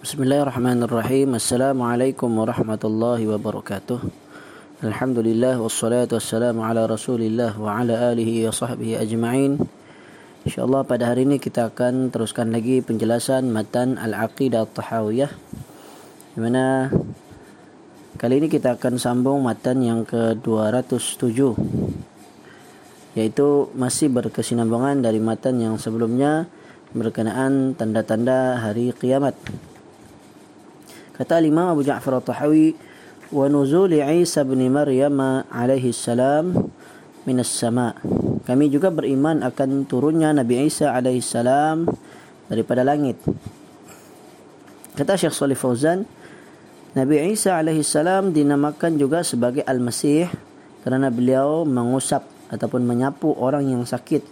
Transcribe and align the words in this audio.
Bismillahirrahmanirrahim. 0.00 1.36
Assalamualaikum 1.36 2.32
warahmatullahi 2.32 3.28
wabarakatuh. 3.36 4.00
Alhamdulillah 4.80 5.60
wassalatu 5.60 6.16
wassalamu 6.16 6.64
ala 6.64 6.88
Rasulillah 6.88 7.52
wa 7.60 7.76
ala 7.76 8.08
alihi 8.08 8.48
wa 8.48 8.52
sahbihi 8.56 8.96
ajma'in. 8.96 9.60
Insyaallah 10.48 10.88
pada 10.88 11.12
hari 11.12 11.28
ini 11.28 11.36
kita 11.36 11.68
akan 11.68 12.08
teruskan 12.08 12.48
lagi 12.48 12.80
penjelasan 12.80 13.52
matan 13.52 14.00
Al-Aqidah 14.00 14.64
At-Tahawiyah. 14.64 15.32
Di 16.32 16.38
mana 16.40 16.88
kali 18.16 18.40
ini 18.40 18.48
kita 18.48 18.80
akan 18.80 18.96
sambung 18.96 19.44
matan 19.44 19.84
yang 19.84 20.08
ke-207 20.08 21.36
yaitu 23.20 23.68
masih 23.76 24.08
berkesinambungan 24.08 25.04
dari 25.04 25.20
matan 25.20 25.60
yang 25.60 25.76
sebelumnya 25.76 26.48
berkenaan 26.96 27.76
tanda-tanda 27.76 28.64
hari 28.64 28.96
kiamat. 28.96 29.36
Kata 31.20 31.36
Imam 31.44 31.68
Abu 31.68 31.84
Ja'far 31.84 32.16
At-Tahawi 32.16 32.72
wa 33.28 33.44
nuzul 33.44 33.92
Isa 33.92 34.40
bin 34.40 34.64
Maryam 34.72 35.20
alaihi 35.52 35.92
salam 35.92 36.72
minas 37.28 37.52
sama. 37.52 37.92
Kami 38.48 38.72
juga 38.72 38.88
beriman 38.88 39.44
akan 39.44 39.84
turunnya 39.84 40.32
Nabi 40.32 40.64
Isa 40.64 40.96
alaihi 40.96 41.20
salam 41.20 41.84
daripada 42.48 42.80
langit. 42.88 43.20
Kata 44.96 45.20
Syekh 45.20 45.36
Salih 45.36 45.60
Fauzan, 45.60 46.08
Nabi 46.96 47.36
Isa 47.36 47.60
alaihi 47.60 47.84
salam 47.84 48.32
dinamakan 48.32 48.96
juga 48.96 49.20
sebagai 49.20 49.60
Al-Masih 49.68 50.24
kerana 50.80 51.12
beliau 51.12 51.68
mengusap 51.68 52.24
ataupun 52.48 52.88
menyapu 52.88 53.36
orang 53.36 53.68
yang 53.68 53.84
sakit 53.84 54.24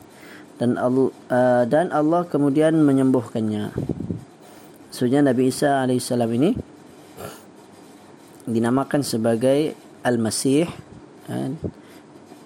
dan 0.57 0.81
Allah, 0.81 1.13
uh, 1.29 1.69
dan 1.69 1.93
Allah 1.93 2.25
kemudian 2.25 2.81
menyembuhkannya. 2.81 3.77
Sebenarnya 4.89 5.37
Nabi 5.37 5.53
Isa 5.53 5.85
alaihissalam 5.85 6.33
ini 6.33 6.78
dinamakan 8.49 9.05
sebagai 9.05 9.77
Al-Masih 10.03 10.67
kan? 11.29 11.55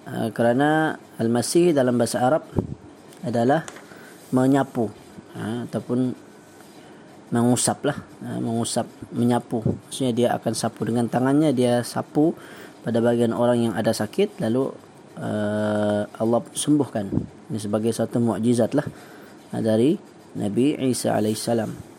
uh, 0.07 0.29
kerana 0.35 0.99
Al-Masih 1.17 1.71
dalam 1.71 1.95
bahasa 1.95 2.21
Arab 2.21 2.43
adalah 3.23 3.63
menyapu 4.35 4.91
uh, 5.39 5.63
ataupun 5.69 6.11
mengusap 7.33 7.87
lah 7.87 7.97
uh, 8.27 8.39
mengusap 8.43 8.85
menyapu 9.15 9.63
maksudnya 9.63 10.13
dia 10.13 10.29
akan 10.35 10.53
sapu 10.53 10.85
dengan 10.85 11.09
tangannya 11.09 11.55
dia 11.55 11.81
sapu 11.81 12.35
pada 12.83 12.99
bagian 12.99 13.31
orang 13.31 13.71
yang 13.71 13.73
ada 13.73 13.95
sakit 13.95 14.43
lalu 14.43 14.69
uh, 15.17 16.03
Allah 16.19 16.41
sembuhkan 16.53 17.09
ini 17.49 17.57
sebagai 17.57 17.89
satu 17.95 18.19
mukjizat 18.21 18.75
lah 18.75 18.85
uh, 19.53 19.61
dari 19.61 20.13
Nabi 20.33 20.73
Isa 20.89 21.13
alaihissalam. 21.13 21.92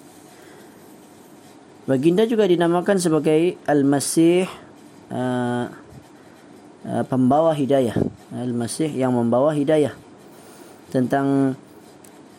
Baginda 1.85 2.25
juga 2.25 2.49
dinamakan 2.49 2.97
sebagai 2.97 3.61
Al-Masih 3.69 4.49
uh, 5.13 5.69
uh, 6.89 7.05
pembawa 7.05 7.53
hidayah. 7.53 7.93
Al-Masih 8.33 8.89
yang 8.89 9.13
membawa 9.13 9.53
hidayah. 9.53 9.93
Tentang 10.89 11.53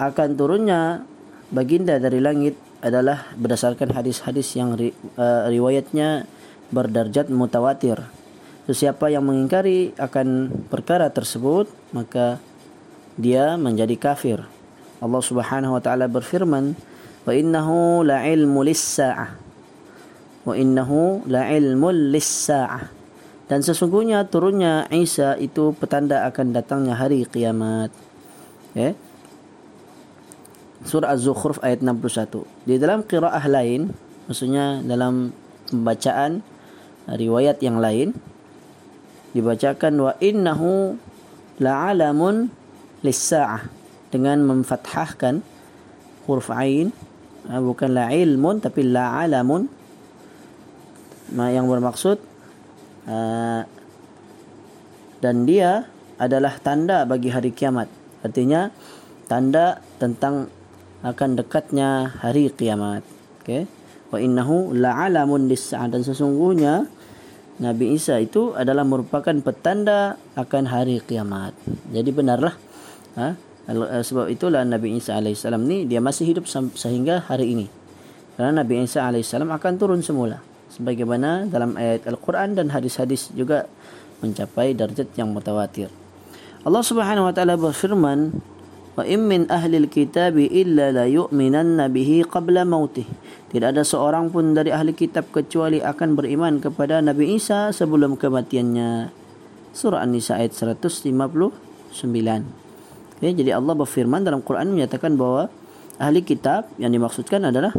akan 0.02 0.30
turunnya 0.34 1.06
baginda 1.54 2.02
dari 2.02 2.18
langit 2.20 2.58
adalah 2.82 3.30
berdasarkan 3.38 3.94
hadis-hadis 3.94 4.58
yang 4.58 4.74
ri, 4.74 4.98
uh, 5.22 5.46
riwayatnya 5.46 6.26
berdarjat 6.74 7.30
mutawatir. 7.30 8.02
Siapa 8.66 9.14
yang 9.14 9.30
mengingkari 9.30 9.94
akan 9.94 10.50
perkara 10.74 11.14
tersebut 11.14 11.70
maka 11.94 12.42
dia 13.14 13.62
menjadi 13.62 13.94
kafir. 13.94 14.42
Allah 14.98 15.22
Subhanahu 15.22 15.78
wa 15.78 15.82
taala 15.86 16.09
berfirman, 16.09 16.74
lis-sa'ah 18.62 19.30
wa 20.45 20.54
innahu 20.54 21.26
la 21.26 21.50
ilmu 21.50 21.90
lis-sa'ah 22.14 22.86
dan 23.45 23.62
sesungguhnya 23.62 24.26
turunnya 24.26 24.90
Isa 24.90 25.38
itu 25.38 25.73
petanda 25.78 26.25
akan 26.25 26.50
datangnya 26.50 26.97
hari 26.97 27.30
kiamat. 27.30 27.94
Ya. 28.74 28.97
Surah 30.86 31.13
az-zukhruf 31.13 31.62
ayat 31.62 31.81
61 31.81 32.46
di 32.66 32.78
dalam 32.81 33.06
qiraah 33.06 33.46
lain 33.46 33.94
maksudnya 34.25 34.81
dalam 34.81 35.34
pembacaan 35.69 36.42
riwayat 37.06 37.62
yang 37.62 37.78
lain 37.78 38.18
dibacakan 39.38 39.94
wa 39.97 40.13
innahu 40.22 40.97
la 41.62 41.90
alamun 41.90 42.50
lis-sa'ah. 43.02 43.86
Dengan 44.06 44.47
memfathahkan 44.47 45.44
huruf 46.24 46.47
ain 46.47 46.96
ha, 47.50 47.61
bukan 47.61 47.89
la 47.94 48.11
ilmun 48.11 48.61
tapi 48.61 48.85
la 48.85 49.22
alamun 49.25 49.67
yang 51.35 51.66
bermaksud 51.66 52.22
uh, 53.09 53.61
dan 55.19 55.35
dia 55.50 55.89
adalah 56.22 56.53
tanda 56.61 57.03
bagi 57.03 57.33
hari 57.33 57.50
kiamat 57.50 57.89
artinya 58.22 58.69
tanda 59.25 59.81
tentang 59.97 60.47
akan 61.01 61.29
dekatnya 61.38 62.13
hari 62.22 62.53
kiamat 62.53 63.01
okey 63.41 63.66
wa 64.13 64.17
innahu 64.22 64.73
la 64.77 65.09
alamun 65.09 65.50
lis 65.50 65.73
dan 65.73 66.01
sesungguhnya 66.06 66.88
Nabi 67.56 67.95
Isa 67.95 68.19
itu 68.19 68.51
adalah 68.51 68.83
merupakan 68.83 69.31
petanda 69.39 70.19
akan 70.35 70.63
hari 70.67 71.00
kiamat. 71.00 71.56
Jadi 71.88 72.12
benarlah. 72.12 72.51
Ha? 73.16 73.39
Eh, 73.66 74.06
sebab 74.06 74.30
itulah 74.30 74.62
Nabi 74.62 74.94
Isa 74.94 75.18
AS 75.18 75.42
ni 75.66 75.90
dia 75.90 75.98
masih 75.98 76.30
hidup 76.30 76.46
sehingga 76.78 77.26
hari 77.26 77.58
ini. 77.58 77.66
Kerana 78.38 78.62
Nabi 78.62 78.86
Isa 78.86 79.09
AS 79.09 79.34
akan 79.34 79.74
turun 79.81 80.06
semula. 80.06 80.38
Sebagaimana 80.70 81.50
dalam 81.50 81.74
ayat 81.74 82.06
Al-Quran 82.06 82.54
dan 82.54 82.70
hadis-hadis 82.70 83.34
juga 83.34 83.66
mencapai 84.22 84.78
darjat 84.78 85.09
yang 85.18 85.34
mutawatir. 85.34 85.90
Allah 86.62 86.84
Subhanahu 86.86 87.25
wa 87.25 87.34
taala 87.34 87.58
berfirman, 87.58 88.38
"Wa 88.94 89.02
in 89.08 89.25
min 89.25 89.42
ahli 89.50 89.81
al-kitab 89.81 90.38
illa 90.38 90.94
la 90.94 91.06
yu'minanna 91.09 91.90
bihi 91.90 92.22
qabla 92.28 92.70
mautih." 92.70 93.08
Tidak 93.50 93.72
ada 93.72 93.81
seorang 93.81 94.30
pun 94.30 94.54
dari 94.54 94.70
ahli 94.70 94.94
kitab 94.94 95.31
kecuali 95.34 95.81
akan 95.81 96.14
beriman 96.14 96.62
kepada 96.62 97.02
Nabi 97.02 97.40
Isa 97.40 97.74
sebelum 97.74 98.20
kematiannya. 98.20 99.09
Surah 99.74 100.06
An-Nisa 100.06 100.38
ayat 100.38 100.54
159. 100.54 102.65
Okay, 103.16 103.31
jadi 103.31 103.56
Allah 103.56 103.72
berfirman 103.80 104.28
dalam 104.28 104.44
Quran 104.44 104.76
menyatakan 104.76 105.16
bahawa 105.16 105.48
ahli 105.96 106.20
kitab 106.20 106.68
yang 106.76 106.92
dimaksudkan 106.92 107.48
adalah 107.48 107.72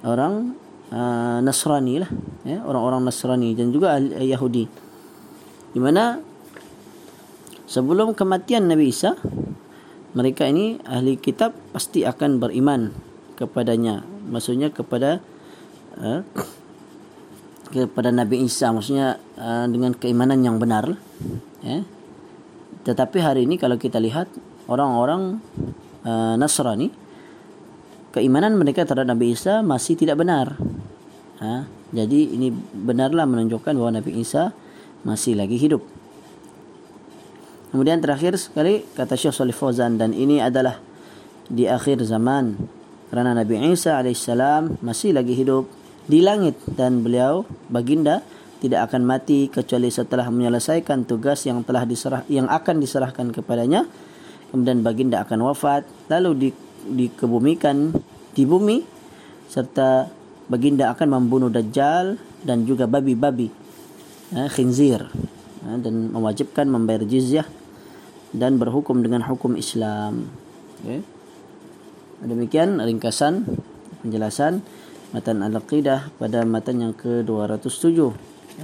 orang 0.00 0.56
uh, 0.88 1.44
Nasrani 1.44 2.00
lah, 2.00 2.08
ya, 2.48 2.64
orang-orang 2.64 3.04
Nasrani 3.04 3.52
dan 3.52 3.68
juga 3.68 4.00
ahli 4.00 4.16
uh, 4.16 4.24
Yahudi. 4.24 4.64
Di 5.76 5.80
mana 5.82 6.16
sebelum 7.68 8.16
kematian 8.16 8.64
Nabi 8.64 8.88
Isa, 8.88 9.20
mereka 10.16 10.48
ini 10.48 10.80
ahli 10.88 11.20
kitab 11.20 11.52
pasti 11.76 12.08
akan 12.08 12.40
beriman 12.40 12.88
kepadanya. 13.36 14.00
Maksudnya 14.32 14.72
kepada 14.72 15.20
uh, 16.00 16.24
kepada 17.68 18.14
Nabi 18.14 18.48
Isa, 18.48 18.72
maksudnya 18.72 19.20
uh, 19.36 19.68
dengan 19.68 19.92
keimanan 19.92 20.40
yang 20.40 20.56
benar. 20.56 20.88
Ya. 21.60 21.84
Tetapi 22.84 23.18
hari 23.20 23.44
ini 23.44 23.60
kalau 23.60 23.76
kita 23.76 24.00
lihat 24.00 24.28
orang-orang 24.70 25.40
uh, 26.04 26.34
Nasrani 26.40 26.88
keimanan 28.14 28.54
mereka 28.54 28.86
terhadap 28.86 29.16
Nabi 29.16 29.34
Isa 29.34 29.60
masih 29.66 29.98
tidak 29.98 30.22
benar. 30.22 30.54
Ha? 31.42 31.66
Jadi 31.90 32.34
ini 32.38 32.54
benarlah 32.72 33.26
menunjukkan 33.26 33.74
bahawa 33.74 33.98
Nabi 33.98 34.22
Isa 34.22 34.54
masih 35.02 35.34
lagi 35.34 35.58
hidup. 35.58 35.82
Kemudian 37.74 37.98
terakhir 37.98 38.38
sekali 38.38 38.86
kata 38.94 39.18
Syekh 39.18 39.34
Salih 39.34 39.54
Fauzan 39.54 39.98
dan 39.98 40.14
ini 40.14 40.38
adalah 40.38 40.78
di 41.50 41.66
akhir 41.66 42.06
zaman 42.06 42.54
kerana 43.10 43.34
Nabi 43.34 43.58
Isa 43.74 43.98
alaihissalam 43.98 44.78
masih 44.78 45.10
lagi 45.10 45.34
hidup 45.34 45.66
di 46.06 46.22
langit 46.22 46.54
dan 46.78 47.02
beliau 47.02 47.42
baginda 47.66 48.22
tidak 48.62 48.88
akan 48.88 49.02
mati 49.04 49.50
kecuali 49.50 49.90
setelah 49.90 50.30
menyelesaikan 50.30 51.04
tugas 51.04 51.44
yang 51.44 51.66
telah 51.66 51.82
diserah 51.82 52.22
yang 52.30 52.46
akan 52.46 52.80
diserahkan 52.80 53.34
kepadanya 53.34 53.90
kemudian 54.50 54.84
baginda 54.84 55.22
akan 55.24 55.48
wafat 55.48 55.86
lalu 56.08 56.30
di 56.36 56.48
dikebumikan 56.84 57.96
di 58.36 58.44
bumi 58.44 58.84
serta 59.48 60.10
baginda 60.50 60.92
akan 60.92 61.16
membunuh 61.16 61.48
dajjal 61.48 62.20
dan 62.44 62.68
juga 62.68 62.84
babi-babi 62.84 63.48
eh, 64.36 64.48
khinzir 64.52 65.08
eh, 65.64 65.78
dan 65.80 66.12
mewajibkan 66.12 66.68
membayar 66.68 67.06
jizyah 67.08 67.48
dan 68.34 68.58
berhukum 68.58 68.98
dengan 68.98 69.22
hukum 69.22 69.54
Islam. 69.54 70.26
Okay. 70.82 71.00
demikian 72.20 72.82
ringkasan 72.82 73.46
penjelasan 74.04 74.60
matan 75.16 75.40
al-aqidah 75.40 76.12
pada 76.20 76.44
matan 76.44 76.84
yang 76.84 76.92
ke-207 76.92 78.12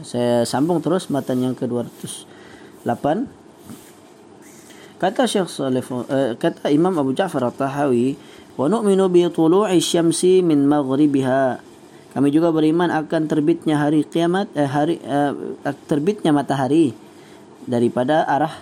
saya 0.04 0.44
sambung 0.44 0.84
terus 0.84 1.08
matan 1.08 1.40
yang 1.40 1.54
ke-208 1.56 3.39
Kata 5.00 5.24
Syekh 5.24 5.48
Salih 5.48 5.80
uh, 5.88 6.36
kata 6.36 6.68
Imam 6.68 6.92
Abu 7.00 7.16
Ja'far 7.16 7.40
At-Tahawi 7.48 8.20
Wa 8.60 8.68
nu'minu 8.68 9.08
bi 9.08 9.24
tulu'i 9.32 9.80
syamsi 9.80 10.44
min 10.44 10.68
maghribiha. 10.68 11.64
Kami 12.12 12.28
juga 12.28 12.52
beriman 12.52 12.92
akan 12.92 13.24
terbitnya 13.24 13.80
hari 13.80 14.04
kiamat 14.04 14.52
eh, 14.52 14.68
hari 14.68 15.00
eh, 15.00 15.32
terbitnya 15.88 16.34
matahari 16.34 16.92
daripada 17.64 18.28
arah 18.28 18.52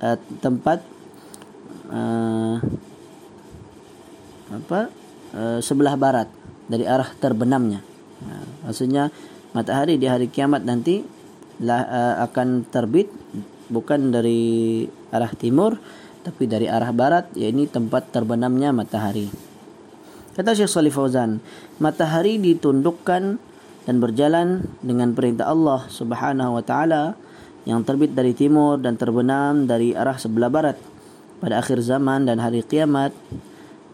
eh, 0.00 0.16
tempat 0.40 0.80
eh, 1.92 2.56
apa 4.54 4.80
eh, 5.34 5.58
sebelah 5.60 5.98
barat 6.00 6.30
dari 6.70 6.88
arah 6.88 7.10
terbenamnya. 7.18 7.84
Nah, 8.24 8.70
maksudnya 8.70 9.12
matahari 9.52 10.00
di 10.00 10.08
hari 10.08 10.32
kiamat 10.32 10.64
nanti 10.64 11.04
lah, 11.56 11.82
uh, 11.88 12.14
akan 12.28 12.68
terbit 12.68 13.08
bukan 13.68 14.14
dari 14.14 14.84
arah 15.10 15.32
timur 15.34 15.78
tapi 16.26 16.50
dari 16.50 16.66
arah 16.66 16.90
barat 16.90 17.30
yakni 17.38 17.70
tempat 17.70 18.10
terbenamnya 18.10 18.74
matahari. 18.74 19.30
Kata 20.34 20.58
Syekh 20.58 20.68
Salih 20.68 20.90
Fauzan, 20.90 21.38
matahari 21.78 22.36
ditundukkan 22.42 23.38
dan 23.86 23.96
berjalan 24.02 24.66
dengan 24.82 25.14
perintah 25.14 25.46
Allah 25.46 25.86
Subhanahu 25.86 26.58
wa 26.58 26.64
taala 26.66 27.14
yang 27.62 27.86
terbit 27.86 28.10
dari 28.10 28.34
timur 28.34 28.82
dan 28.82 28.98
terbenam 28.98 29.70
dari 29.70 29.94
arah 29.94 30.18
sebelah 30.18 30.50
barat 30.50 30.76
pada 31.38 31.62
akhir 31.62 31.78
zaman 31.82 32.26
dan 32.26 32.42
hari 32.42 32.66
kiamat 32.66 33.14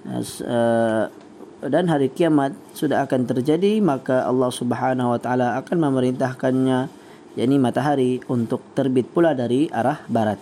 uh, 0.08 1.04
dan 1.62 1.84
hari 1.86 2.08
kiamat 2.10 2.56
sudah 2.72 3.04
akan 3.04 3.28
terjadi 3.28 3.78
maka 3.84 4.24
Allah 4.24 4.48
Subhanahu 4.48 5.12
wa 5.12 5.20
taala 5.20 5.60
akan 5.60 5.76
memerintahkannya 5.78 7.01
yakni 7.37 7.61
matahari 7.61 8.19
untuk 8.31 8.63
terbit 8.73 9.07
pula 9.09 9.37
dari 9.37 9.69
arah 9.69 10.01
barat. 10.09 10.41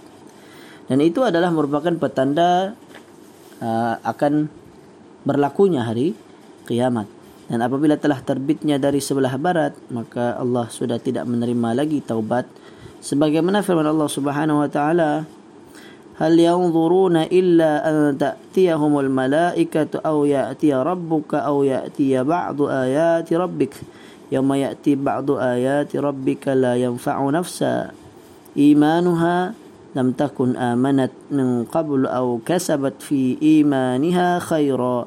Dan 0.86 1.02
itu 1.02 1.26
adalah 1.26 1.50
merupakan 1.50 1.92
petanda 1.98 2.78
uh, 3.60 3.96
akan 4.06 4.48
berlakunya 5.26 5.82
hari 5.84 6.14
kiamat. 6.70 7.10
Dan 7.46 7.62
apabila 7.62 7.98
telah 7.98 8.22
terbitnya 8.22 8.82
dari 8.82 8.98
sebelah 9.02 9.38
barat, 9.38 9.78
maka 9.94 10.38
Allah 10.38 10.66
sudah 10.70 10.98
tidak 10.98 11.30
menerima 11.30 11.78
lagi 11.78 12.02
taubat 12.02 12.50
sebagaimana 13.06 13.62
firman 13.62 13.86
Allah 13.86 14.10
Subhanahu 14.10 14.66
wa 14.66 14.70
taala 14.70 15.12
هل 16.16 16.40
ينظرون 16.40 17.28
إلا 17.28 17.72
أن 17.90 18.18
تأتيهم 18.18 19.00
الملائكة 19.00 20.00
أو 20.06 20.26
يأتي 20.26 20.74
ربك 20.74 21.32
أو 21.36 21.64
يأتي 21.64 22.24
بعض 22.24 22.62
آيات 22.62 23.34
ربك 23.34 23.74
يوم 24.32 24.50
يأتي 24.54 24.96
بعض 24.96 25.32
آيات 25.38 25.94
ربك 25.96 26.48
لا 26.58 26.74
ينفع 26.76 27.18
نفسا 27.30 27.92
إيمانها 28.58 29.54
لم 29.96 30.12
تكن 30.12 30.58
آمنت 30.58 31.14
من 31.32 31.64
قبل 31.70 32.06
أو 32.06 32.40
كسبت 32.46 32.96
في 33.00 33.38
إيمانها 33.42 34.40
خيرا 34.40 34.98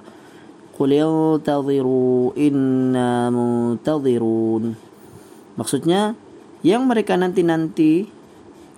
قل 0.78 0.90
انتظروا 0.92 2.32
إنا 2.38 3.10
منتظرون 3.30 4.64
maksudnya 5.58 6.14
yang 6.62 6.86
mereka 6.86 7.18
nanti-nanti 7.18 8.06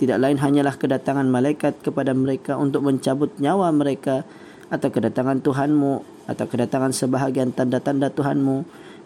tidak 0.00 0.16
lain 0.16 0.40
hanyalah 0.40 0.80
kedatangan 0.80 1.28
malaikat 1.28 1.84
kepada 1.84 2.16
mereka 2.16 2.56
untuk 2.56 2.88
mencabut 2.88 3.36
nyawa 3.36 3.68
mereka 3.68 4.24
atau 4.72 4.88
kedatangan 4.88 5.44
Tuhanmu 5.44 6.24
atau 6.24 6.46
kedatangan 6.48 6.96
sebahagian 6.96 7.52
tanda-tanda 7.52 8.08
Tuhanmu 8.08 8.64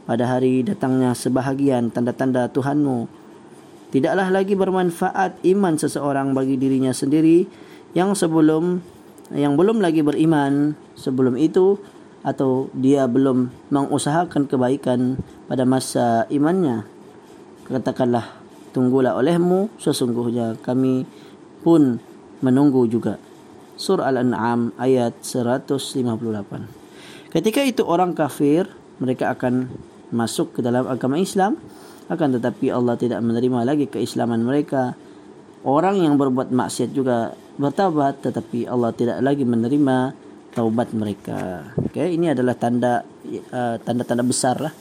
pada 0.09 0.25
hari 0.25 0.65
datangnya 0.65 1.13
sebahagian 1.13 1.93
tanda-tanda 1.93 2.49
Tuhanmu. 2.49 3.05
Tidaklah 3.93 4.33
lagi 4.33 4.57
bermanfaat 4.57 5.37
iman 5.53 5.77
seseorang 5.77 6.33
bagi 6.33 6.57
dirinya 6.57 6.89
sendiri 6.89 7.45
yang 7.93 8.17
sebelum 8.17 8.81
yang 9.29 9.53
belum 9.53 9.77
lagi 9.77 10.01
beriman 10.01 10.73
sebelum 10.97 11.37
itu 11.37 11.77
atau 12.25 12.73
dia 12.73 13.05
belum 13.05 13.53
mengusahakan 13.69 14.49
kebaikan 14.49 15.21
pada 15.45 15.61
masa 15.69 16.25
imannya. 16.33 16.89
Katakanlah 17.69 18.33
tunggulah 18.73 19.13
olehmu 19.13 19.69
sesungguhnya 19.77 20.57
kami 20.65 21.05
pun 21.61 22.01
menunggu 22.41 22.89
juga. 22.89 23.21
Surah 23.77 24.09
al-an'am 24.09 24.73
ayat 24.81 25.21
158 25.21 26.01
ketika 27.29 27.61
itu 27.61 27.85
orang 27.85 28.17
kafir 28.17 28.65
mereka 28.99 29.31
akan 29.31 29.69
masuk 30.09 30.57
ke 30.57 30.59
dalam 30.65 30.85
agama 30.89 31.17
Islam 31.17 31.57
akan 32.09 32.41
tetapi 32.41 32.73
Allah 32.73 32.97
tidak 32.97 33.21
menerima 33.21 33.59
lagi 33.61 33.85
keislaman 33.85 34.41
mereka. 34.41 34.97
Orang 35.61 36.01
yang 36.01 36.17
berbuat 36.17 36.49
maksiat 36.49 36.89
juga 36.95 37.37
bertaubat 37.59 38.25
tetapi 38.25 38.65
Allah 38.65 38.89
tidak 38.95 39.21
lagi 39.21 39.45
menerima 39.45 40.17
taubat 40.55 40.89
mereka. 40.97 41.69
Okey 41.77 42.17
ini 42.17 42.33
adalah 42.33 42.57
tanda 42.57 43.05
uh, 43.53 43.75
tanda-tanda 43.85 44.25
besar 44.25 44.57
lah. 44.57 44.73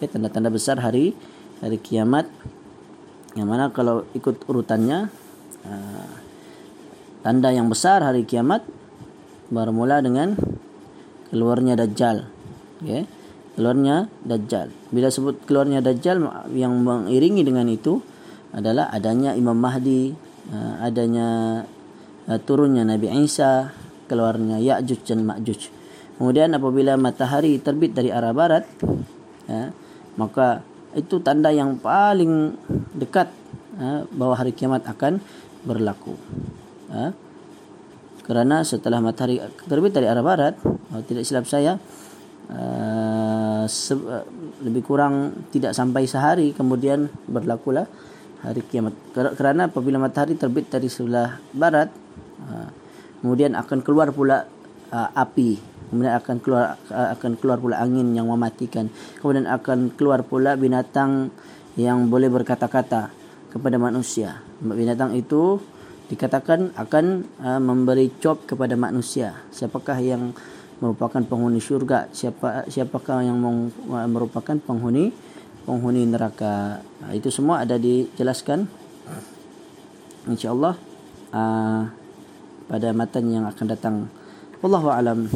Okay, 0.00 0.08
tanda-tanda 0.08 0.48
besar 0.48 0.80
hari 0.80 1.12
hari 1.60 1.76
kiamat. 1.76 2.24
Yang 3.36 3.48
mana 3.48 3.64
kalau 3.68 4.08
ikut 4.16 4.48
urutannya 4.48 5.12
uh, 5.68 6.12
tanda 7.20 7.52
yang 7.52 7.68
besar 7.68 8.00
hari 8.00 8.24
kiamat 8.24 8.64
bermula 9.52 10.00
dengan 10.00 10.32
keluarnya 11.28 11.76
dajjal. 11.76 12.24
Okey 12.80 13.19
keluarnya 13.54 14.10
Dajjal. 14.22 14.70
Bila 14.90 15.08
sebut 15.10 15.42
keluarnya 15.46 15.82
Dajjal 15.82 16.22
yang 16.54 16.74
mengiringi 16.80 17.42
dengan 17.42 17.66
itu 17.70 18.02
adalah 18.50 18.90
adanya 18.90 19.34
Imam 19.38 19.58
Mahdi, 19.58 20.14
uh, 20.50 20.82
adanya 20.82 21.62
uh, 22.26 22.38
turunnya 22.42 22.82
Nabi 22.82 23.10
Isa, 23.22 23.70
keluarnya 24.10 24.58
Ya'juj 24.58 25.06
dan 25.06 25.22
Ma'juj. 25.22 25.70
Kemudian 26.18 26.52
apabila 26.52 26.98
matahari 27.00 27.56
terbit 27.62 27.96
dari 27.96 28.12
arah 28.12 28.34
barat, 28.34 28.66
ya, 29.48 29.72
maka 30.18 30.60
itu 30.92 31.22
tanda 31.22 31.48
yang 31.54 31.78
paling 31.78 32.58
dekat 32.92 33.30
ya, 33.78 34.04
bahawa 34.10 34.34
hari 34.42 34.52
kiamat 34.52 34.84
akan 34.84 35.22
berlaku. 35.64 36.18
Ya. 36.90 37.14
Kerana 38.26 38.66
setelah 38.66 39.00
matahari 39.00 39.40
terbit 39.64 39.96
dari 39.96 40.06
arah 40.10 40.20
barat, 40.20 40.54
tidak 41.08 41.24
silap 41.24 41.46
saya, 41.48 41.80
uh, 42.50 43.19
lebih 44.60 44.82
kurang 44.82 45.46
tidak 45.54 45.72
sampai 45.72 46.04
sehari 46.04 46.52
kemudian 46.52 47.08
berlakulah 47.30 47.86
hari 48.40 48.64
kiamat. 48.64 48.96
Kerana 49.12 49.68
apabila 49.68 50.00
matahari 50.00 50.36
terbit 50.36 50.72
dari 50.72 50.88
sebelah 50.88 51.38
barat 51.52 51.92
uh, 52.40 52.68
kemudian 53.20 53.52
akan 53.56 53.78
keluar 53.84 54.10
pula 54.10 54.48
uh, 54.92 55.08
api. 55.12 55.60
Kemudian 55.90 56.14
akan 56.16 56.36
keluar 56.38 56.78
uh, 56.88 57.08
akan 57.18 57.32
keluar 57.36 57.58
pula 57.60 57.76
angin 57.82 58.14
yang 58.16 58.30
mematikan. 58.30 58.88
Kemudian 59.20 59.44
akan 59.44 59.92
keluar 59.94 60.24
pula 60.24 60.56
binatang 60.56 61.34
yang 61.76 62.08
boleh 62.08 62.32
berkata-kata 62.32 63.12
kepada 63.52 63.76
manusia. 63.76 64.40
Binatang 64.62 65.12
itu 65.18 65.60
dikatakan 66.08 66.74
akan 66.74 67.04
uh, 67.42 67.60
memberi 67.62 68.10
cop 68.18 68.48
kepada 68.48 68.74
manusia. 68.74 69.36
Siapakah 69.52 69.98
yang 70.00 70.34
merupakan 70.80 71.20
penghuni 71.20 71.60
syurga. 71.60 72.08
Siapa 72.10 72.66
siapakah 72.66 73.20
yang 73.22 73.38
merupakan 74.08 74.56
penghuni? 74.58 75.12
Penghuni 75.68 76.08
neraka. 76.08 76.80
Nah, 77.04 77.12
itu 77.12 77.28
semua 77.28 77.62
ada 77.62 77.76
dijelaskan. 77.76 78.64
Insyaallah 80.26 80.74
uh, 81.36 81.82
pada 82.66 82.88
matan 82.96 83.24
yang 83.28 83.44
akan 83.44 83.66
datang. 83.68 83.94
Wallahu 84.64 84.88
alam. 84.88 85.28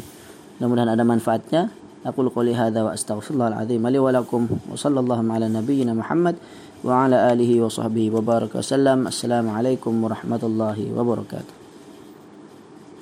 Mudah-mudahan 0.59 0.97
ada 0.97 1.05
manfaatnya. 1.05 1.69
Wa 2.05 2.13
astaghfirullah 2.13 3.53
alazim 3.53 3.85
li 3.85 4.01
wa 4.01 4.11
lakum. 4.13 4.49
Wa 4.49 4.77
sallallahu 4.77 5.25
ala 5.29 5.49
nabiyyina 5.49 5.97
muhammad 5.97 6.41
wa 6.85 7.05
ala 7.05 7.33
alihi 7.33 7.61
wa 7.61 7.69
sahbihi 7.73 8.13
wa 8.13 8.21
baraka 8.25 8.65
sallam. 8.65 9.09
Assalamu 9.09 9.57
alaikum 9.57 9.93
warahmatullahi 10.05 10.93
wabarakatuh 10.93 11.64